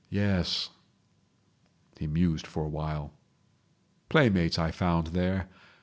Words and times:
Yes—" 0.09 0.71
He 1.99 2.07
mused 2.07 2.47
for 2.47 2.63
awhile. 2.65 3.13
"Playmates 4.09 4.57
I 4.57 4.71
found 4.71 5.05
there. 5.13 5.47